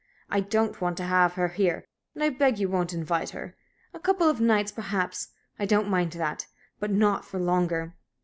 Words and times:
I 0.31 0.39
don't 0.39 0.81
want 0.81 0.97
to 0.97 1.03
have 1.03 1.33
her 1.33 1.49
here, 1.49 1.85
and 2.15 2.23
I 2.23 2.29
beg 2.31 2.57
you 2.57 2.67
won't 2.67 2.91
invite 2.91 3.29
her. 3.29 3.55
A 3.93 3.99
couple 3.99 4.27
of 4.27 4.41
nights, 4.41 4.71
perhaps 4.71 5.27
I 5.59 5.67
don't 5.67 5.91
mind 5.91 6.13
that 6.13 6.47
but 6.79 6.89
not 6.89 7.23
for 7.23 7.39
longer." 7.39 7.93